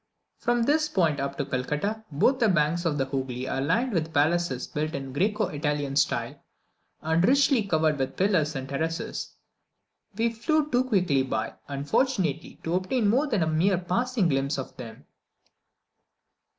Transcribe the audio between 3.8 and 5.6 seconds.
with palaces built in the Greco